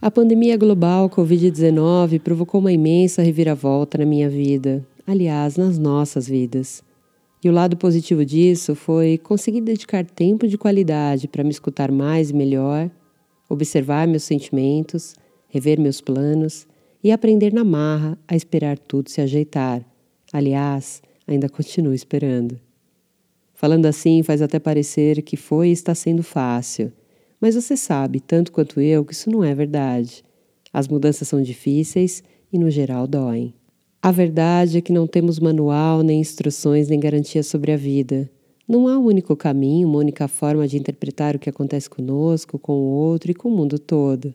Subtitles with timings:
[0.00, 6.84] A pandemia global Covid-19 provocou uma imensa reviravolta na minha vida, aliás, nas nossas vidas.
[7.42, 12.30] E o lado positivo disso foi conseguir dedicar tempo de qualidade para me escutar mais
[12.30, 12.88] e melhor,
[13.48, 15.16] observar meus sentimentos,
[15.48, 16.68] rever meus planos
[17.02, 19.84] e aprender na marra a esperar tudo se ajeitar.
[20.32, 22.56] Aliás, ainda continuo esperando.
[23.52, 26.92] Falando assim, faz até parecer que foi e está sendo fácil
[27.40, 30.24] mas você sabe, tanto quanto eu, que isso não é verdade.
[30.72, 33.54] As mudanças são difíceis e, no geral, doem.
[34.00, 38.30] A verdade é que não temos manual, nem instruções, nem garantias sobre a vida.
[38.66, 42.74] Não há um único caminho, uma única forma de interpretar o que acontece conosco, com
[42.74, 44.34] o outro e com o mundo todo.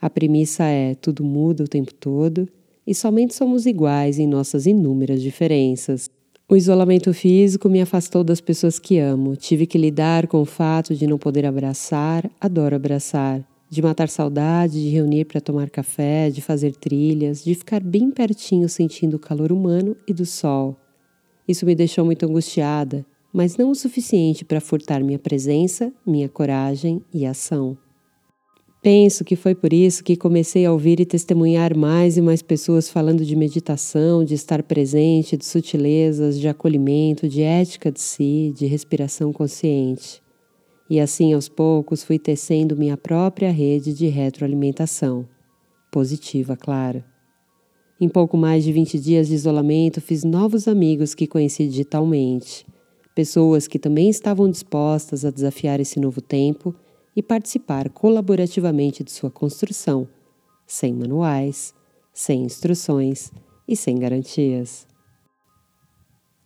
[0.00, 2.48] A premissa é: tudo muda o tempo todo
[2.86, 6.10] e somente somos iguais em nossas inúmeras diferenças.
[6.52, 9.34] O isolamento físico me afastou das pessoas que amo.
[9.36, 14.74] Tive que lidar com o fato de não poder abraçar, adoro abraçar, de matar saudade,
[14.74, 19.50] de reunir para tomar café, de fazer trilhas, de ficar bem pertinho sentindo o calor
[19.50, 20.76] humano e do sol.
[21.48, 27.00] Isso me deixou muito angustiada, mas não o suficiente para furtar minha presença, minha coragem
[27.14, 27.78] e ação.
[28.82, 32.90] Penso que foi por isso que comecei a ouvir e testemunhar mais e mais pessoas
[32.90, 38.66] falando de meditação, de estar presente, de sutilezas, de acolhimento, de ética de si, de
[38.66, 40.20] respiração consciente.
[40.90, 45.28] E assim, aos poucos, fui tecendo minha própria rede de retroalimentação.
[45.92, 47.04] Positiva, claro.
[48.00, 52.66] Em pouco mais de 20 dias de isolamento, fiz novos amigos que conheci digitalmente.
[53.14, 56.74] Pessoas que também estavam dispostas a desafiar esse novo tempo
[57.14, 60.08] e participar colaborativamente de sua construção,
[60.66, 61.74] sem manuais,
[62.12, 63.30] sem instruções
[63.66, 64.86] e sem garantias.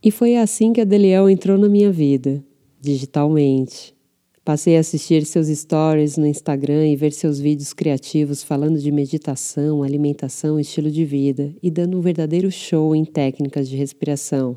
[0.02, 2.44] E foi assim que a Deleão entrou na minha vida,
[2.80, 3.94] digitalmente.
[4.44, 9.82] Passei a assistir seus stories no Instagram e ver seus vídeos criativos falando de meditação,
[9.82, 14.56] alimentação estilo de vida e dando um verdadeiro show em técnicas de respiração.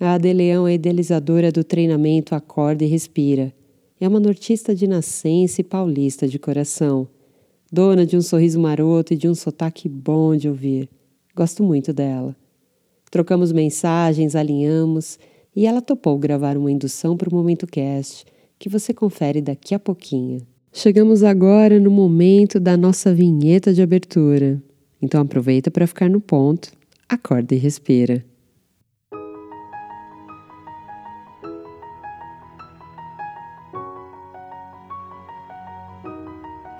[0.00, 3.54] A Adeleão é idealizadora do treinamento Acorda e Respira,
[4.00, 7.08] é uma nortista de nascença e paulista de coração,
[7.70, 10.88] dona de um sorriso maroto e de um sotaque bom de ouvir.
[11.34, 12.34] Gosto muito dela.
[13.10, 15.18] Trocamos mensagens, alinhamos
[15.54, 18.24] e ela topou gravar uma indução para o Momento Cast,
[18.58, 20.40] que você confere daqui a pouquinho.
[20.72, 24.62] Chegamos agora no momento da nossa vinheta de abertura.
[25.00, 26.70] Então aproveita para ficar no ponto,
[27.08, 28.24] acorda e respira.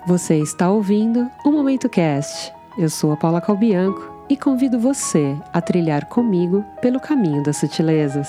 [0.08, 2.50] Você está ouvindo o Momento Cast.
[2.78, 8.26] Eu sou a Paula Calbianco e convido você a trilhar comigo pelo caminho das sutilezas.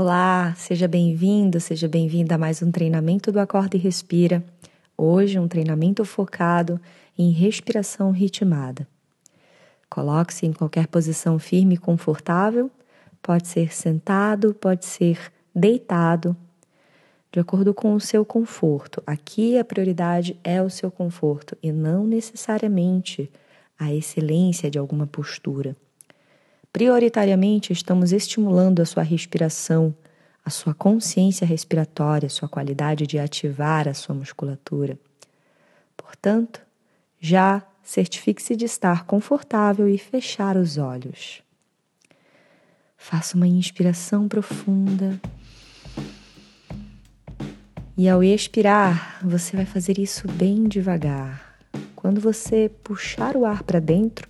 [0.00, 4.44] Olá, seja bem-vindo, seja bem-vinda a mais um treinamento do Acorda e Respira.
[4.96, 6.80] Hoje, um treinamento focado
[7.18, 8.86] em respiração ritmada.
[9.90, 12.70] Coloque-se em qualquer posição firme e confortável,
[13.20, 15.18] pode ser sentado, pode ser
[15.52, 16.36] deitado,
[17.32, 19.02] de acordo com o seu conforto.
[19.04, 23.28] Aqui a prioridade é o seu conforto e não necessariamente
[23.76, 25.74] a excelência de alguma postura.
[26.72, 29.94] Prioritariamente, estamos estimulando a sua respiração,
[30.44, 34.98] a sua consciência respiratória, a sua qualidade de ativar a sua musculatura.
[35.96, 36.60] Portanto,
[37.20, 41.42] já certifique-se de estar confortável e fechar os olhos.
[42.96, 45.20] Faça uma inspiração profunda.
[47.96, 51.58] E ao expirar, você vai fazer isso bem devagar.
[51.96, 54.28] Quando você puxar o ar para dentro,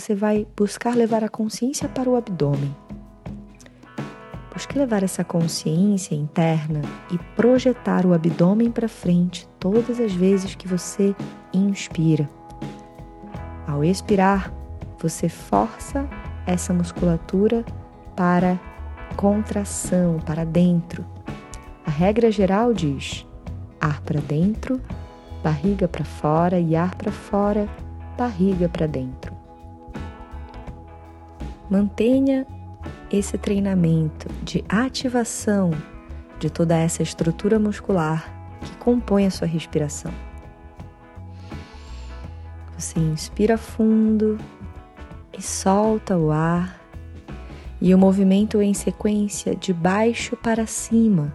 [0.00, 2.74] você vai buscar levar a consciência para o abdômen.
[4.50, 6.80] Busque levar essa consciência interna
[7.12, 11.14] e projetar o abdômen para frente todas as vezes que você
[11.52, 12.28] inspira.
[13.66, 14.50] Ao expirar,
[14.98, 16.08] você força
[16.46, 17.62] essa musculatura
[18.16, 18.58] para
[19.16, 21.04] contração, para dentro.
[21.86, 23.26] A regra geral diz:
[23.78, 24.80] ar para dentro,
[25.44, 27.68] barriga para fora e ar para fora,
[28.16, 29.29] barriga para dentro.
[31.70, 32.46] Mantenha
[33.12, 35.70] esse treinamento de ativação
[36.40, 40.12] de toda essa estrutura muscular que compõe a sua respiração.
[42.76, 44.38] Você inspira fundo
[45.36, 46.80] e solta o ar,
[47.80, 51.32] e o movimento em sequência de baixo para cima.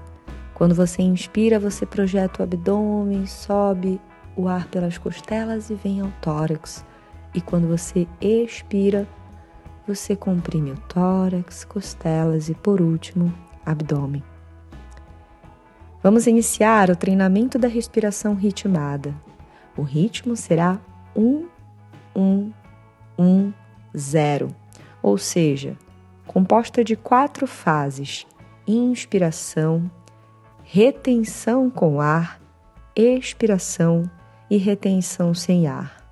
[0.53, 3.99] Quando você inspira, você projeta o abdômen, sobe
[4.35, 6.85] o ar pelas costelas e vem ao tórax.
[7.33, 9.07] E quando você expira,
[9.87, 13.33] você comprime o tórax, costelas e, por último,
[13.65, 14.23] abdômen.
[16.01, 19.13] Vamos iniciar o treinamento da respiração ritmada.
[19.75, 20.79] O ritmo será
[21.15, 21.47] 1,
[22.15, 22.51] 1,
[23.17, 23.53] 1,
[23.95, 24.55] 0,
[25.01, 25.77] ou seja,
[26.27, 28.25] composta de quatro fases:
[28.67, 29.89] inspiração,
[30.63, 32.39] retenção com ar,
[32.95, 34.09] expiração
[34.49, 36.03] e retenção sem ar.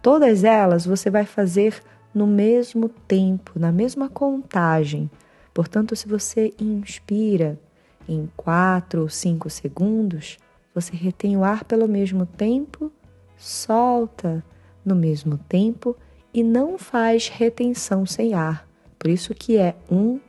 [0.00, 1.82] Todas elas você vai fazer
[2.14, 5.10] no mesmo tempo, na mesma contagem.
[5.52, 7.58] Portanto, se você inspira
[8.08, 10.38] em 4 ou 5 segundos,
[10.74, 12.92] você retém o ar pelo mesmo tempo,
[13.36, 14.44] solta
[14.84, 15.96] no mesmo tempo
[16.32, 18.68] e não faz retenção sem ar.
[18.98, 20.20] Por isso que é 1,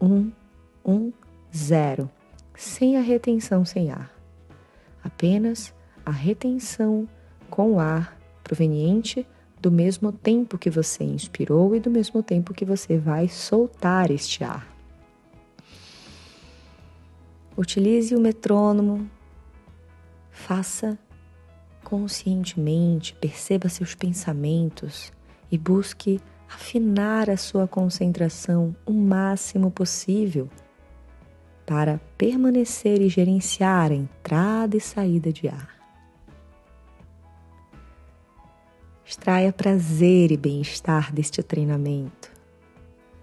[0.00, 0.32] 1,
[0.84, 1.12] 1,
[1.54, 2.10] 0,
[2.54, 4.12] sem a retenção sem ar.
[5.02, 5.74] Apenas
[6.04, 7.08] a retenção
[7.48, 9.26] com ar proveniente
[9.60, 14.42] do mesmo tempo que você inspirou e do mesmo tempo que você vai soltar este
[14.42, 14.66] ar.
[17.56, 19.08] Utilize o metrônomo,
[20.30, 20.98] faça
[21.84, 25.12] conscientemente, perceba seus pensamentos
[25.52, 30.48] e busque afinar a sua concentração o máximo possível
[31.66, 35.79] para permanecer e gerenciar a entrada e saída de ar.
[39.10, 42.30] Extraia prazer e bem-estar deste treinamento.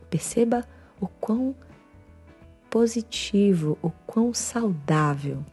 [0.10, 0.68] Perceba
[1.00, 1.56] o quão
[2.70, 5.46] positivo, o quão saudável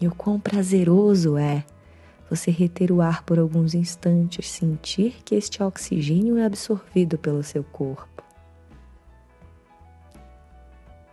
[0.00, 1.64] e o quão prazeroso é
[2.28, 7.62] você reter o ar por alguns instantes, sentir que este oxigênio é absorvido pelo seu
[7.62, 8.24] corpo.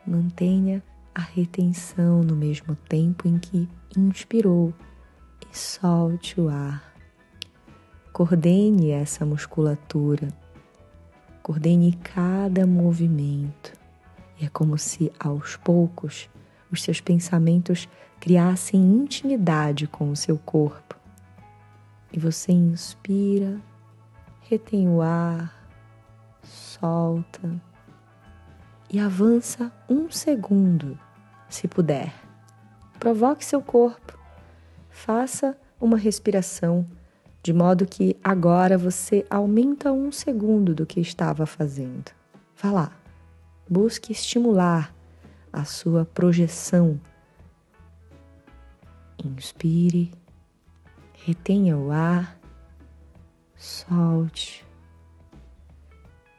[0.03, 0.81] Mantenha
[1.13, 4.73] a retenção no mesmo tempo em que inspirou
[5.47, 6.92] e solte o ar.
[8.13, 10.27] Coordene essa musculatura,
[11.41, 13.73] coordene cada movimento.
[14.39, 16.29] E é como se aos poucos
[16.71, 17.89] os seus pensamentos
[18.19, 20.95] criassem intimidade com o seu corpo.
[22.11, 23.59] E você inspira,
[24.41, 25.67] retém o ar,
[26.43, 27.59] solta
[28.91, 30.99] e avança um segundo,
[31.49, 32.13] se puder.
[32.99, 34.15] Provoque seu corpo,
[34.91, 36.87] faça uma respiração
[37.43, 42.09] de modo que agora você aumenta um segundo do que estava fazendo.
[42.55, 42.91] Vá lá,
[43.69, 44.95] busque estimular
[45.51, 46.99] a sua projeção.
[49.21, 50.09] Inspire,
[51.25, 52.39] retenha o ar,
[53.57, 54.65] solte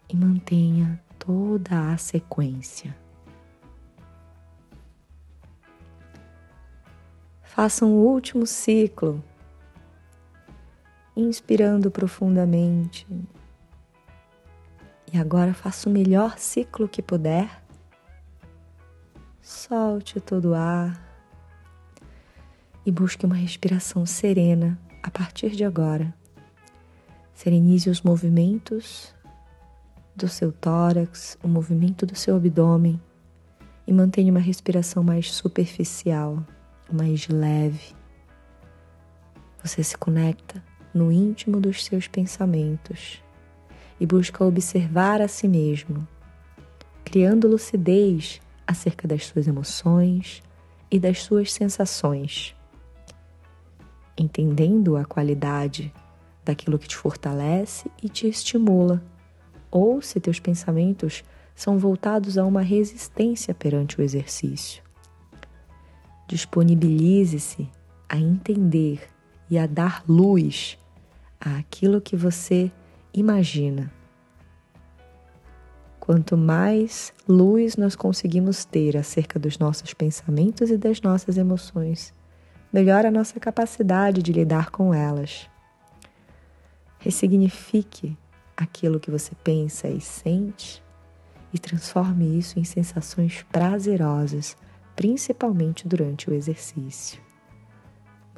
[0.08, 2.96] e mantenha toda a sequência.
[7.42, 9.22] Faça um último ciclo
[11.16, 13.06] inspirando profundamente.
[15.12, 17.62] E agora faça o melhor ciclo que puder.
[19.40, 21.00] Solte todo o ar
[22.84, 26.12] e busque uma respiração serena a partir de agora.
[27.32, 29.14] Serenize os movimentos
[30.16, 33.00] do seu tórax, o movimento do seu abdômen
[33.86, 36.44] e mantenha uma respiração mais superficial,
[36.92, 37.94] mais leve.
[39.62, 40.62] Você se conecta
[40.94, 43.20] no íntimo dos seus pensamentos
[43.98, 46.06] e busca observar a si mesmo,
[47.04, 50.42] criando lucidez acerca das suas emoções
[50.90, 52.54] e das suas sensações,
[54.16, 55.92] entendendo a qualidade
[56.44, 59.02] daquilo que te fortalece e te estimula,
[59.70, 61.24] ou se teus pensamentos
[61.54, 64.82] são voltados a uma resistência perante o exercício.
[66.28, 67.68] Disponibilize-se
[68.08, 69.08] a entender
[69.50, 70.78] e a dar luz
[71.44, 72.70] àquilo que você
[73.12, 73.92] imagina.
[76.00, 82.12] Quanto mais luz nós conseguimos ter acerca dos nossos pensamentos e das nossas emoções,
[82.72, 85.48] melhor a nossa capacidade de lidar com elas.
[86.98, 88.16] Ressignifique
[88.56, 90.82] aquilo que você pensa e sente
[91.52, 94.56] e transforme isso em sensações prazerosas,
[94.96, 97.22] principalmente durante o exercício.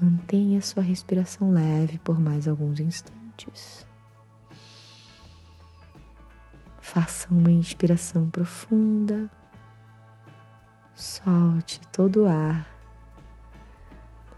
[0.00, 3.86] Mantenha sua respiração leve por mais alguns instantes.
[6.78, 9.30] Faça uma inspiração profunda.
[10.94, 12.68] Solte todo o ar.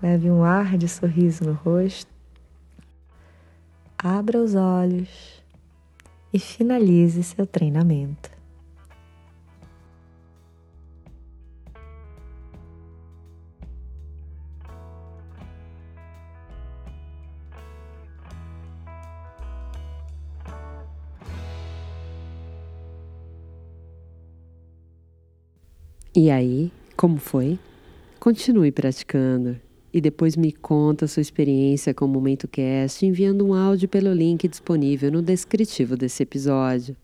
[0.00, 2.12] Leve um ar de sorriso no rosto.
[3.98, 5.42] Abra os olhos
[6.32, 8.38] e finalize seu treinamento.
[26.20, 27.60] E aí, como foi?
[28.18, 29.56] Continue praticando
[29.94, 34.48] e depois me conta sua experiência com o Momento Cast enviando um áudio pelo link
[34.48, 36.96] disponível no descritivo desse episódio.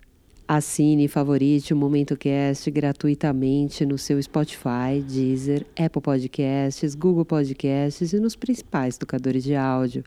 [0.49, 8.12] Assine e favorite o Momento Cast gratuitamente no seu Spotify, Deezer, Apple Podcasts, Google Podcasts
[8.12, 10.02] e nos principais tocadores de áudio.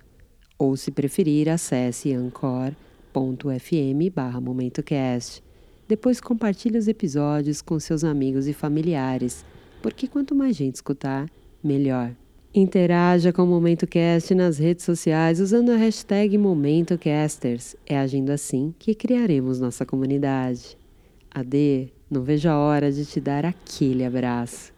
[0.59, 2.75] Ou, se preferir, acesse anchor.fm
[4.13, 5.46] barra MomentoCast.
[5.87, 9.45] Depois compartilhe os episódios com seus amigos e familiares,
[9.81, 11.29] porque quanto mais gente escutar,
[11.63, 12.13] melhor.
[12.53, 17.75] Interaja com o MomentoCast nas redes sociais usando a hashtag MomentoCasters.
[17.85, 20.77] É agindo assim que criaremos nossa comunidade.
[21.29, 24.73] Ade, não vejo a hora de te dar aquele abraço.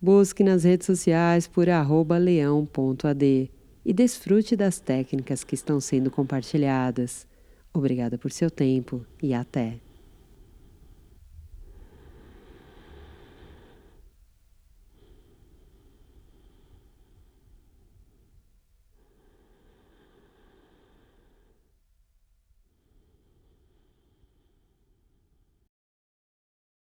[0.00, 1.68] Busque nas redes sociais por
[2.20, 3.50] leão.ad
[3.84, 7.26] e desfrute das técnicas que estão sendo compartilhadas.
[7.72, 9.91] Obrigada por seu tempo e até!